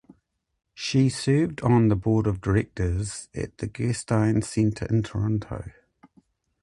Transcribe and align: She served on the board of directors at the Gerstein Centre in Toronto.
She 0.73 1.09
served 1.09 1.61
on 1.61 1.89
the 1.89 1.95
board 1.95 2.25
of 2.25 2.41
directors 2.41 3.29
at 3.35 3.59
the 3.59 3.67
Gerstein 3.67 4.41
Centre 4.41 4.87
in 4.89 5.03
Toronto. 5.03 5.69